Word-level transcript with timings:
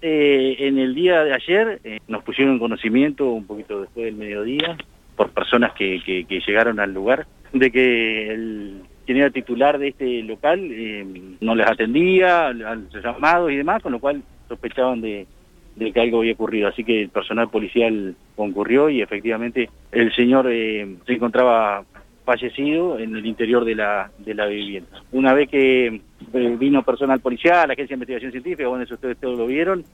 Eh, 0.00 0.56
en 0.60 0.78
el 0.78 0.94
día 0.94 1.24
de 1.24 1.34
ayer 1.34 1.80
eh, 1.82 1.98
nos 2.06 2.22
pusieron 2.22 2.54
en 2.54 2.60
conocimiento 2.60 3.30
un 3.30 3.46
poquito 3.46 3.80
después 3.80 4.06
del 4.06 4.14
mediodía 4.14 4.76
por 5.16 5.30
personas 5.30 5.72
que, 5.72 6.00
que, 6.04 6.40
llegaron 6.46 6.78
al 6.78 6.94
lugar 6.94 7.26
de 7.52 7.72
que 7.72 8.30
el 8.32 8.82
quien 9.04 9.18
era 9.18 9.30
titular 9.30 9.78
de 9.78 9.88
este 9.88 10.22
local 10.22 10.60
eh, 10.70 11.04
no 11.40 11.54
les 11.56 11.66
atendía 11.66 12.48
a 12.48 12.52
los 12.52 12.92
llamados 13.02 13.50
y 13.50 13.56
demás, 13.56 13.82
con 13.82 13.90
lo 13.90 13.98
cual 13.98 14.22
sospechaban 14.48 15.00
de, 15.00 15.26
de, 15.74 15.92
que 15.92 16.00
algo 16.00 16.18
había 16.18 16.34
ocurrido. 16.34 16.68
Así 16.68 16.84
que 16.84 17.02
el 17.02 17.08
personal 17.08 17.48
policial 17.48 18.14
concurrió 18.36 18.90
y 18.90 19.00
efectivamente 19.00 19.70
el 19.90 20.14
señor 20.14 20.46
se 20.46 21.12
encontraba 21.12 21.84
fallecido 22.28 22.98
en 22.98 23.16
el 23.16 23.24
interior 23.24 23.64
de 23.64 23.74
la, 23.74 24.10
de 24.18 24.34
la 24.34 24.44
vivienda. 24.44 25.02
Una 25.10 25.32
vez 25.32 25.48
que 25.48 25.86
eh, 25.86 26.00
vino 26.32 26.82
personal 26.82 27.20
policial, 27.20 27.68
la 27.68 27.74
Agencia 27.74 27.94
de 27.94 27.94
Investigación 27.94 28.32
Científica, 28.32 28.68
bueno, 28.68 28.84
eso 28.84 28.94
ustedes 28.94 29.18
todos 29.18 29.38
lo 29.38 29.46
vieron, 29.46 29.84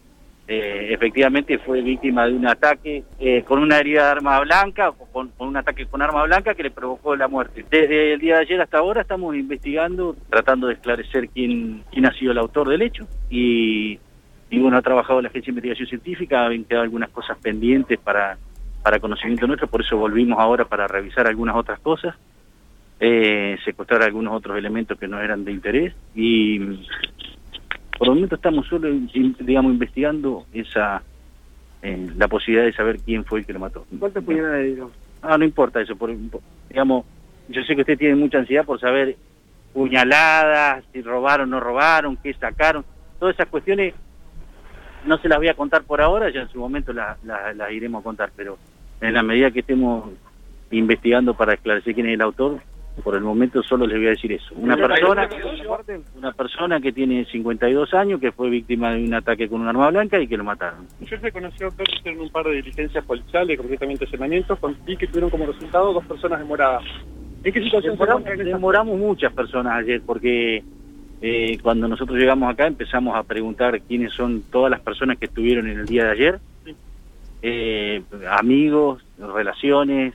eh, 0.46 0.88
efectivamente 0.90 1.58
fue 1.58 1.80
víctima 1.80 2.26
de 2.26 2.34
un 2.34 2.46
ataque 2.46 3.04
eh, 3.18 3.42
con 3.44 3.60
una 3.60 3.78
herida 3.78 4.04
de 4.04 4.10
arma 4.10 4.40
blanca, 4.40 4.92
con, 5.12 5.30
con, 5.30 5.48
un 5.48 5.56
ataque 5.56 5.86
con 5.86 6.02
arma 6.02 6.24
blanca 6.24 6.54
que 6.54 6.64
le 6.64 6.70
provocó 6.70 7.16
la 7.16 7.28
muerte. 7.28 7.64
Desde 7.70 8.12
el 8.12 8.20
día 8.20 8.36
de 8.36 8.42
ayer 8.42 8.60
hasta 8.60 8.78
ahora 8.78 9.00
estamos 9.00 9.34
investigando, 9.34 10.14
tratando 10.28 10.66
de 10.66 10.74
esclarecer 10.74 11.28
quién, 11.30 11.82
quién 11.90 12.06
ha 12.06 12.12
sido 12.12 12.32
el 12.32 12.38
autor 12.38 12.68
del 12.68 12.82
hecho 12.82 13.06
y, 13.30 13.98
y 14.50 14.58
bueno, 14.58 14.76
ha 14.76 14.82
trabajado 14.82 15.22
la 15.22 15.28
Agencia 15.28 15.46
de 15.46 15.58
Investigación 15.58 15.88
Científica, 15.88 16.44
han 16.44 16.64
quedado 16.64 16.84
algunas 16.84 17.08
cosas 17.10 17.38
pendientes 17.38 17.98
para 17.98 18.36
para 18.84 19.00
conocimiento 19.00 19.46
nuestro, 19.46 19.66
por 19.66 19.80
eso 19.80 19.96
volvimos 19.96 20.38
ahora 20.38 20.66
para 20.66 20.86
revisar 20.86 21.26
algunas 21.26 21.56
otras 21.56 21.80
cosas, 21.80 22.14
eh, 23.06 23.58
secuestrar 23.66 24.02
algunos 24.02 24.32
otros 24.32 24.56
elementos 24.56 24.98
que 24.98 25.06
no 25.06 25.20
eran 25.20 25.44
de 25.44 25.52
interés 25.52 25.94
y 26.14 26.58
por 27.98 28.08
el 28.08 28.14
momento 28.14 28.36
estamos 28.36 28.66
solo, 28.66 28.88
digamos, 29.40 29.72
investigando 29.74 30.46
esa 30.54 31.02
eh, 31.82 32.08
la 32.16 32.28
posibilidad 32.28 32.64
de 32.64 32.72
saber 32.72 33.00
quién 33.04 33.26
fue 33.26 33.40
el 33.40 33.46
que 33.46 33.52
lo 33.52 33.58
mató. 33.58 33.84
¿Cuántas 33.98 34.24
puñaladas 34.24 34.88
Ah, 35.20 35.36
no 35.36 35.44
importa 35.44 35.82
eso, 35.82 35.96
por, 35.96 36.14
digamos, 36.70 37.04
yo 37.48 37.62
sé 37.64 37.74
que 37.74 37.82
usted 37.82 37.98
tiene 37.98 38.14
mucha 38.14 38.38
ansiedad 38.38 38.64
por 38.64 38.80
saber 38.80 39.16
puñaladas, 39.74 40.82
si 40.94 41.02
robaron 41.02 41.52
o 41.52 41.56
no 41.56 41.60
robaron, 41.60 42.16
qué 42.16 42.32
sacaron, 42.32 42.86
todas 43.18 43.34
esas 43.34 43.48
cuestiones 43.48 43.92
no 45.04 45.18
se 45.18 45.28
las 45.28 45.36
voy 45.36 45.48
a 45.48 45.54
contar 45.54 45.82
por 45.82 46.00
ahora, 46.00 46.30
ya 46.30 46.40
en 46.40 46.48
su 46.48 46.58
momento 46.58 46.94
las 46.94 47.18
iremos 47.70 48.00
a 48.00 48.04
contar, 48.04 48.32
pero 48.34 48.56
en 49.02 49.12
la 49.12 49.22
medida 49.22 49.50
que 49.50 49.60
estemos 49.60 50.08
investigando 50.70 51.34
para 51.34 51.52
esclarecer 51.52 51.94
quién 51.94 52.06
es 52.06 52.14
el 52.14 52.22
autor, 52.22 52.60
por 53.02 53.16
el 53.16 53.22
momento 53.22 53.62
solo 53.62 53.86
les 53.86 53.96
voy 53.96 54.06
a 54.06 54.10
decir 54.10 54.32
eso. 54.32 54.54
Una 54.56 54.76
persona, 54.76 55.28
una 56.16 56.32
persona 56.32 56.80
que 56.80 56.92
tiene 56.92 57.24
52 57.24 57.92
años, 57.94 58.20
que 58.20 58.32
fue 58.32 58.50
víctima 58.50 58.92
de 58.92 59.04
un 59.04 59.14
ataque 59.14 59.48
con 59.48 59.62
un 59.62 59.68
arma 59.68 59.90
blanca 59.90 60.20
y 60.20 60.28
que 60.28 60.36
lo 60.36 60.44
mataron. 60.44 60.86
Yo 61.00 61.18
se 61.18 61.32
conoció 61.32 61.66
doctor, 61.66 61.86
en 62.04 62.20
un 62.20 62.30
par 62.30 62.44
de 62.46 62.56
diligencias 62.56 63.04
policiales, 63.04 63.58
concretamente 63.58 64.04
allanamientos, 64.04 64.58
y 64.86 64.96
que 64.96 65.06
tuvieron 65.08 65.30
como 65.30 65.46
resultado 65.46 65.92
dos 65.92 66.04
personas 66.06 66.38
demoradas. 66.38 66.84
¿En 67.42 67.52
qué 67.52 67.62
situación 67.62 67.94
demoramos, 67.94 68.24
demoramos 68.38 68.98
muchas 68.98 69.32
personas 69.32 69.74
ayer, 69.74 70.00
porque 70.06 70.62
eh, 71.20 71.58
cuando 71.62 71.88
nosotros 71.88 72.18
llegamos 72.18 72.50
acá 72.50 72.66
empezamos 72.66 73.16
a 73.16 73.22
preguntar 73.22 73.80
quiénes 73.82 74.12
son 74.12 74.42
todas 74.50 74.70
las 74.70 74.80
personas 74.80 75.18
que 75.18 75.26
estuvieron 75.26 75.68
en 75.68 75.80
el 75.80 75.86
día 75.86 76.04
de 76.04 76.10
ayer, 76.10 76.40
eh, 77.42 78.02
amigos, 78.30 79.04
relaciones. 79.18 80.14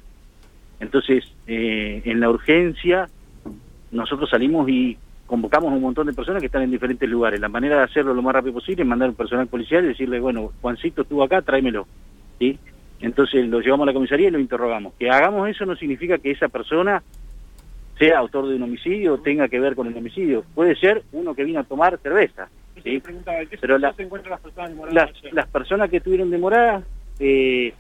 Entonces, 0.80 1.26
eh, 1.48 2.02
en 2.06 2.20
la 2.20 2.30
urgencia, 2.30 3.10
nosotros 3.92 4.30
salimos 4.30 4.70
y 4.70 4.98
convocamos 5.26 5.72
a 5.72 5.76
un 5.76 5.82
montón 5.82 6.08
de 6.08 6.14
personas 6.14 6.42
que 6.42 6.48
están 6.48 6.64
en 6.64 6.72
diferentes 6.72 7.08
lugares. 7.08 7.40
La 7.40 7.50
manera 7.50 7.78
de 7.78 7.84
hacerlo 7.84 8.14
lo 8.14 8.22
más 8.22 8.34
rápido 8.34 8.54
posible 8.54 8.84
es 8.84 8.90
mandar 8.90 9.10
un 9.10 9.16
personal 9.16 9.48
policial 9.48 9.86
y 9.86 9.90
decirle, 9.90 10.20
bueno, 10.20 10.52
Juancito 10.62 11.04
estuvo 11.04 11.24
acá, 11.24 11.42
tráemelo. 11.42 11.88
¿Sí? 12.40 12.58
Entonces 13.02 13.48
lo 13.48 13.62
llevamos 13.62 13.84
a 13.86 13.88
la 13.88 13.94
comisaría 13.94 14.30
y 14.30 14.32
lo 14.32 14.40
interrogamos. 14.40 14.94
Que 14.98 15.10
hagamos 15.10 15.48
eso 15.50 15.66
no 15.66 15.76
significa 15.76 16.18
que 16.18 16.32
esa 16.32 16.48
persona 16.48 17.04
sea 17.98 18.18
autor 18.18 18.48
de 18.48 18.56
un 18.56 18.64
homicidio 18.64 19.14
o 19.14 19.18
tenga 19.20 19.48
que 19.50 19.60
ver 19.60 19.76
con 19.76 19.88
el 19.88 19.98
homicidio. 19.98 20.44
Puede 20.56 20.76
ser 20.76 21.04
uno 21.12 21.36
que 21.36 21.44
vino 21.44 21.60
a 21.60 21.64
tomar 21.64 22.00
cerveza. 22.00 22.48
¿sí? 22.84 23.02
Pero 23.62 23.78
las, 23.78 23.96
personas 23.96 24.40
las, 24.92 25.12
las 25.32 25.48
personas 25.48 25.90
que 25.90 25.98
estuvieron 25.98 26.32
demoradas 26.32 26.84
eh, 27.20 27.74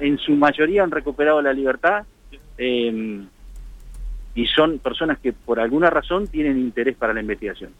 en 0.00 0.18
su 0.18 0.32
mayoría 0.32 0.82
han 0.82 0.90
recuperado 0.90 1.40
la 1.40 1.52
libertad 1.52 2.04
eh, 2.58 3.24
y 4.34 4.46
son 4.46 4.78
personas 4.78 5.18
que 5.18 5.32
por 5.32 5.58
alguna 5.58 5.90
razón 5.90 6.26
tienen 6.26 6.58
interés 6.58 6.96
para 6.96 7.14
la 7.14 7.20
investigación. 7.20 7.70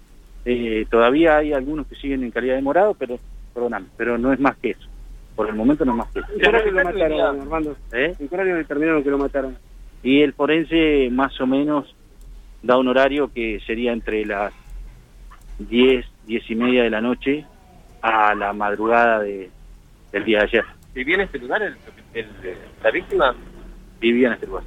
Eh, 0.44 0.86
todavía 0.90 1.36
hay 1.36 1.52
algunos 1.52 1.86
que 1.86 1.96
siguen 1.96 2.22
en 2.22 2.30
calidad 2.30 2.56
de 2.56 2.62
morado, 2.62 2.94
pero 2.94 3.18
perdóname, 3.52 3.86
pero 3.96 4.16
no 4.16 4.32
es 4.32 4.40
más 4.40 4.56
que 4.56 4.70
eso. 4.70 4.88
Por 5.34 5.48
el 5.48 5.54
momento 5.54 5.84
no 5.84 5.92
es 5.92 5.98
más 5.98 6.12
que 6.12 6.20
eso. 6.20 6.32
¿En 6.32 6.40
qué 6.40 6.48
horario 6.48 6.72
lo 6.72 6.84
mataron, 6.84 7.40
Armando? 7.40 7.76
¿Eh? 7.92 8.14
¿En 8.18 8.28
qué 8.28 8.34
horario 8.34 8.56
determinaron 8.56 9.02
que 9.04 9.10
lo 9.10 9.18
mataron? 9.18 9.58
Y 10.02 10.22
el 10.22 10.32
forense 10.32 11.08
más 11.10 11.38
o 11.40 11.46
menos 11.46 11.94
da 12.62 12.78
un 12.78 12.88
horario 12.88 13.30
que 13.32 13.60
sería 13.66 13.92
entre 13.92 14.24
las 14.24 14.52
10, 15.58 16.06
10 16.26 16.50
y 16.50 16.54
media 16.54 16.82
de 16.84 16.90
la 16.90 17.00
noche 17.00 17.44
a 18.00 18.34
la 18.34 18.52
madrugada 18.52 19.20
de, 19.20 19.50
del 20.12 20.24
día 20.24 20.38
de 20.38 20.44
ayer. 20.44 20.64
¿Vivía 20.94 21.16
en 21.16 21.20
este 21.22 21.38
lugar 21.38 21.62
el, 21.62 21.76
la 22.82 22.90
víctima? 22.90 23.34
Vivía 24.00 24.28
en 24.28 24.34
este 24.34 24.46
lugar. 24.46 24.64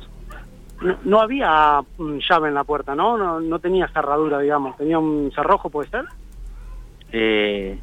No, 1.03 1.19
había 1.19 1.81
mm, 1.97 2.19
llave 2.29 2.47
en 2.47 2.53
la 2.53 2.63
puerta, 2.63 2.95
¿no? 2.95 3.17
¿no? 3.17 3.39
No 3.39 3.59
tenía 3.59 3.87
cerradura, 3.89 4.39
digamos. 4.39 4.77
¿Tenía 4.77 4.97
un 4.97 5.31
cerrojo, 5.33 5.69
puede 5.69 5.89
ser? 5.89 6.05
Eh, 7.11 7.77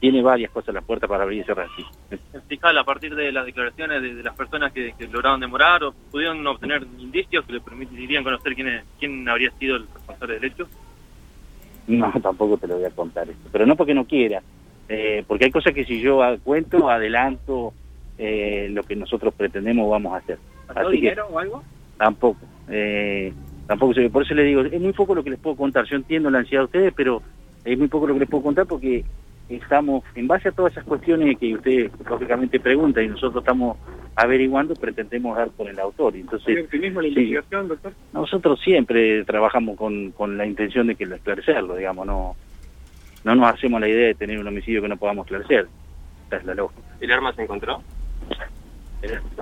tiene 0.00 0.22
varias 0.22 0.50
cosas 0.50 0.70
en 0.70 0.76
la 0.76 0.80
puerta 0.80 1.06
para 1.06 1.24
abrir 1.24 1.42
y 1.42 1.44
cerrar, 1.44 1.68
sí. 1.76 1.84
Fiscal, 2.48 2.76
a 2.78 2.84
partir 2.84 3.14
de 3.14 3.30
las 3.30 3.44
declaraciones 3.44 4.02
de, 4.02 4.22
las 4.22 4.34
personas 4.34 4.72
que, 4.72 4.94
lograron 5.10 5.38
demorar 5.38 5.84
o 5.84 5.92
pudieron 5.92 6.44
obtener 6.46 6.82
indicios 6.98 7.44
que 7.44 7.52
le 7.52 7.60
permitirían 7.60 8.24
conocer 8.24 8.54
quién, 8.54 8.82
quién 8.98 9.28
habría 9.28 9.50
sido 9.58 9.76
el 9.76 9.86
responsable 9.92 10.34
del 10.34 10.44
hecho. 10.44 10.68
No, 11.86 12.10
tampoco 12.22 12.56
te 12.56 12.66
lo 12.66 12.76
voy 12.76 12.84
a 12.84 12.90
contar 12.90 13.28
esto. 13.28 13.48
Pero 13.52 13.66
no 13.66 13.76
porque 13.76 13.94
no 13.94 14.06
quiera, 14.06 14.42
eh, 14.88 15.24
porque 15.28 15.44
hay 15.44 15.50
cosas 15.50 15.74
que 15.74 15.84
si 15.84 16.00
yo 16.00 16.20
cuento, 16.42 16.88
adelanto 16.88 17.74
eh, 18.18 18.68
lo 18.70 18.82
que 18.82 18.96
nosotros 18.96 19.34
pretendemos 19.34 19.90
vamos 19.90 20.14
a 20.14 20.16
hacer. 20.18 20.38
dinero 20.90 21.26
o 21.30 21.38
algo? 21.38 21.62
Tampoco. 21.96 22.40
Eh, 22.68 23.32
tampoco 23.66 23.94
por 24.10 24.22
eso 24.22 24.34
les 24.34 24.46
digo, 24.46 24.62
es 24.62 24.80
muy 24.80 24.92
poco 24.92 25.14
lo 25.14 25.24
que 25.24 25.30
les 25.30 25.38
puedo 25.38 25.56
contar. 25.56 25.84
Yo 25.86 25.96
entiendo 25.96 26.30
la 26.30 26.40
ansiedad 26.40 26.62
de 26.62 26.66
ustedes, 26.66 26.94
pero 26.94 27.22
es 27.64 27.78
muy 27.78 27.88
poco 27.88 28.06
lo 28.06 28.14
que 28.14 28.20
les 28.20 28.28
puedo 28.28 28.44
contar 28.44 28.66
porque 28.66 29.04
estamos, 29.48 30.04
en 30.14 30.26
base 30.26 30.48
a 30.48 30.52
todas 30.52 30.72
esas 30.72 30.84
cuestiones 30.84 31.38
que 31.38 31.54
ustedes 31.54 31.90
lógicamente 32.08 32.58
preguntan 32.58 33.04
y 33.04 33.08
nosotros 33.08 33.42
estamos 33.42 33.76
averiguando, 34.14 34.74
pretendemos 34.74 35.36
dar 35.36 35.50
con 35.50 35.68
el 35.68 35.78
autor. 35.78 36.16
Entonces, 36.16 36.64
optimismo 36.64 37.00
la 37.00 37.08
investigación, 37.08 37.68
doctor? 37.68 37.92
Nosotros 38.12 38.60
siempre 38.60 39.24
trabajamos 39.24 39.76
con, 39.76 40.12
con 40.12 40.36
la 40.36 40.46
intención 40.46 40.86
de 40.86 40.94
que 40.94 41.06
lo 41.06 41.16
esclarecerlo, 41.16 41.76
digamos, 41.76 42.06
no 42.06 42.36
no 43.24 43.34
nos 43.34 43.54
hacemos 43.54 43.80
la 43.80 43.88
idea 43.88 44.08
de 44.08 44.14
tener 44.14 44.38
un 44.38 44.46
homicidio 44.46 44.82
que 44.82 44.88
no 44.88 44.96
podamos 44.96 45.26
esclarecer. 45.26 45.68
Esa 46.26 46.36
es 46.36 46.44
la 46.44 46.54
lógica. 46.54 46.82
¿El 47.00 47.12
arma 47.12 47.32
se 47.34 47.42
encontró? 47.42 47.82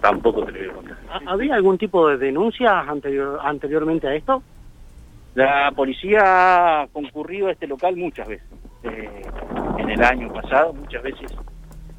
Tampoco 0.00 0.44
te 0.44 0.53
lo 0.53 0.59
voy 0.59 0.69
a 0.69 0.75
contar. 0.75 0.98
¿Había 1.26 1.54
algún 1.54 1.76
tipo 1.76 2.09
de 2.09 2.16
denuncias 2.16 2.72
anterior, 2.88 3.38
anteriormente 3.43 4.09
a 4.09 4.15
esto? 4.15 4.43
La 5.34 5.71
policía 5.75 6.82
ha 6.82 6.87
concurrido 6.88 7.48
a 7.48 7.53
este 7.53 7.66
local 7.66 7.97
muchas 7.97 8.26
veces. 8.26 8.47
Eh, 8.82 9.22
en 9.78 9.91
el 9.91 10.03
año 10.03 10.32
pasado, 10.32 10.72
muchas 10.72 11.03
veces 11.03 11.31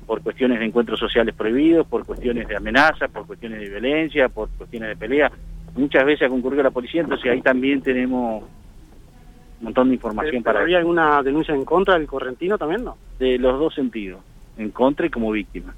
por 0.06 0.22
cuestiones 0.22 0.60
de 0.60 0.66
encuentros 0.66 1.00
sociales 1.00 1.34
prohibidos, 1.36 1.88
por 1.88 2.06
cuestiones 2.06 2.48
de 2.48 2.58
amenaza, 2.58 3.08
por 3.08 3.26
cuestiones 3.26 3.62
de 3.62 3.70
violencia, 3.70 4.28
por 4.28 4.50
cuestiones 4.50 4.90
de 4.90 4.96
pelea. 4.98 5.32
Muchas 5.76 6.04
veces 6.04 6.28
ha 6.28 6.30
concurrido 6.30 6.64
la 6.64 6.72
policía, 6.72 7.02
entonces 7.02 7.32
ahí 7.32 7.42
también 7.42 7.82
tenemos 7.82 8.44
un 8.44 9.64
montón 9.64 9.88
de 9.88 9.96
información 9.96 10.44
para... 10.44 10.62
¿Había 10.62 10.80
alguna 10.80 11.24
denuncia 11.24 11.56
en 11.56 11.64
contra 11.64 11.94
del 11.94 12.08
correntino 12.08 12.58
también, 12.58 12.84
no? 12.84 12.98
De 13.20 13.38
los 13.38 13.58
dos 13.58 13.74
sentidos, 13.74 14.20
en 14.58 14.72
contra 14.72 15.06
y 15.06 15.10
como 15.10 15.32
víctima. 15.32 15.74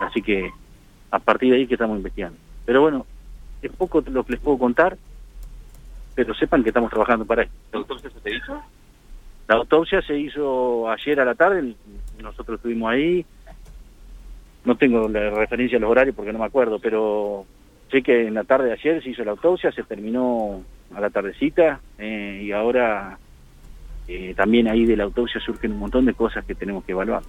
Así 0.00 0.22
que 0.22 0.50
a 1.10 1.18
partir 1.18 1.50
de 1.50 1.58
ahí 1.58 1.66
que 1.66 1.74
estamos 1.74 1.96
investigando. 1.96 2.38
Pero 2.64 2.82
bueno, 2.82 3.06
es 3.62 3.72
poco 3.72 4.02
lo 4.06 4.24
que 4.24 4.32
les 4.32 4.40
puedo 4.40 4.58
contar, 4.58 4.96
pero 6.14 6.34
sepan 6.34 6.62
que 6.62 6.70
estamos 6.70 6.90
trabajando 6.90 7.24
para 7.24 7.42
esto. 7.42 7.54
¿La 7.72 7.78
autopsia 7.80 8.10
se 8.22 8.34
hizo? 8.34 8.62
La 9.48 9.56
autopsia 9.56 10.02
se 10.02 10.18
hizo 10.18 10.88
ayer 10.88 11.20
a 11.20 11.24
la 11.24 11.34
tarde, 11.34 11.74
nosotros 12.22 12.58
estuvimos 12.58 12.90
ahí, 12.90 13.24
no 14.64 14.76
tengo 14.76 15.08
la 15.08 15.30
referencia 15.30 15.78
a 15.78 15.80
los 15.80 15.90
horarios 15.90 16.14
porque 16.14 16.32
no 16.32 16.38
me 16.38 16.44
acuerdo, 16.44 16.78
pero 16.78 17.44
sé 17.90 18.02
que 18.02 18.28
en 18.28 18.34
la 18.34 18.44
tarde 18.44 18.66
de 18.66 18.72
ayer 18.74 19.02
se 19.02 19.10
hizo 19.10 19.24
la 19.24 19.32
autopsia, 19.32 19.72
se 19.72 19.82
terminó 19.82 20.62
a 20.94 21.00
la 21.00 21.10
tardecita 21.10 21.80
eh, 21.98 22.42
y 22.44 22.52
ahora 22.52 23.18
eh, 24.06 24.34
también 24.36 24.68
ahí 24.68 24.86
de 24.86 24.96
la 24.96 25.04
autopsia 25.04 25.40
surgen 25.40 25.72
un 25.72 25.78
montón 25.78 26.04
de 26.04 26.14
cosas 26.14 26.44
que 26.44 26.54
tenemos 26.54 26.84
que 26.84 26.92
evaluar. 26.92 27.22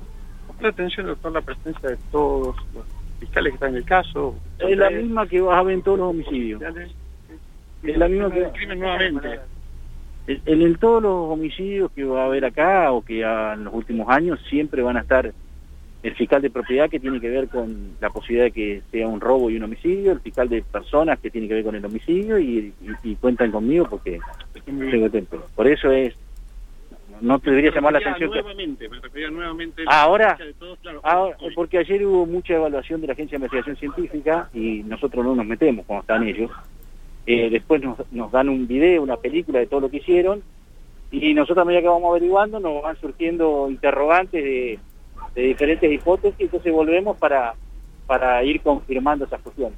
la 0.59 0.69
atención, 0.69 1.07
doctor, 1.07 1.31
la 1.31 1.41
presencia 1.41 1.89
de 1.89 1.97
todos 2.11 2.55
los 2.73 2.85
fiscales 3.21 3.51
que 3.51 3.55
están 3.55 3.69
en 3.69 3.75
el 3.77 3.85
caso? 3.85 4.35
Es 4.59 4.77
la 4.77 4.89
misma 4.89 5.27
que 5.27 5.39
vas 5.39 5.57
a 5.57 5.63
ver 5.63 5.75
en 5.75 5.81
todos 5.83 5.99
los 5.99 6.09
homicidios. 6.09 6.61
Es 7.83 7.97
la 7.97 8.07
misma 8.07 8.31
que... 8.31 8.49
crimen 8.53 8.79
nuevamente. 8.79 9.39
En, 10.27 10.61
en 10.61 10.75
todos 10.75 11.01
los 11.01 11.31
homicidios 11.31 11.91
que 11.91 12.03
va 12.03 12.23
a 12.23 12.25
haber 12.25 12.45
acá 12.45 12.91
o 12.91 13.03
que 13.03 13.21
en 13.21 13.63
los 13.63 13.73
últimos 13.73 14.09
años 14.09 14.39
siempre 14.49 14.81
van 14.81 14.97
a 14.97 15.01
estar 15.01 15.33
el 16.03 16.15
fiscal 16.15 16.41
de 16.41 16.49
propiedad 16.49 16.89
que 16.89 16.99
tiene 16.99 17.19
que 17.19 17.29
ver 17.29 17.47
con 17.47 17.91
la 17.99 18.09
posibilidad 18.09 18.45
de 18.45 18.51
que 18.51 18.81
sea 18.91 19.07
un 19.07 19.21
robo 19.21 19.49
y 19.49 19.57
un 19.57 19.63
homicidio, 19.63 20.11
el 20.11 20.19
fiscal 20.19 20.49
de 20.49 20.63
personas 20.63 21.19
que 21.19 21.29
tiene 21.29 21.47
que 21.47 21.55
ver 21.55 21.63
con 21.63 21.75
el 21.75 21.85
homicidio 21.85 22.39
y, 22.39 22.73
cuentan 23.19 23.51
conmigo 23.51 23.87
porque 23.87 24.19
tengo 24.65 25.09
tiempo. 25.09 25.37
Por 25.55 25.67
eso 25.67 25.91
es, 25.91 26.15
no 27.21 27.39
te 27.39 27.49
debería 27.49 27.71
llamar 27.71 27.93
la 27.93 27.99
atención. 27.99 28.29
Nuevamente, 28.31 28.89
me 28.89 28.99
refería 28.99 29.29
nuevamente 29.29 29.83
ahora, 29.87 30.37
ahora 31.03 31.37
porque 31.55 31.77
ayer 31.77 32.05
hubo 32.05 32.25
mucha 32.25 32.55
evaluación 32.55 33.01
de 33.01 33.07
la 33.07 33.13
Agencia 33.13 33.37
de 33.37 33.45
Investigación 33.45 33.77
Científica 33.77 34.49
y 34.53 34.83
nosotros 34.83 35.25
no 35.25 35.35
nos 35.35 35.45
metemos 35.45 35.85
cuando 35.85 36.01
están 36.01 36.27
ellos. 36.27 36.51
Eh, 37.25 37.49
después 37.49 37.81
nos, 37.81 37.97
nos 38.11 38.31
dan 38.31 38.49
un 38.49 38.67
video, 38.67 39.03
una 39.03 39.17
película 39.17 39.59
de 39.59 39.67
todo 39.67 39.81
lo 39.81 39.89
que 39.89 39.97
hicieron 39.97 40.41
y 41.11 41.33
nosotros 41.33 41.63
a 41.63 41.65
medida 41.65 41.81
que 41.81 41.87
vamos 41.87 42.09
averiguando 42.09 42.59
nos 42.59 42.81
van 42.81 42.99
surgiendo 42.99 43.69
interrogantes 43.69 44.43
de 44.43 44.79
de 45.35 45.41
diferentes 45.43 45.91
hipótesis, 45.91 46.39
entonces 46.39 46.71
volvemos 46.71 47.17
para, 47.17 47.53
para 48.05 48.43
ir 48.43 48.61
confirmando 48.61 49.25
esas 49.25 49.41
cuestiones. 49.41 49.77